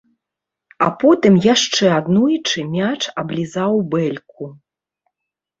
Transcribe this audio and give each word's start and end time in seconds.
А 0.85 0.87
потым 1.03 1.33
яшчэ 1.53 1.85
аднойчы 1.99 2.59
мяч 2.77 2.97
аблізаў 3.23 3.73
бэльку. 3.93 4.51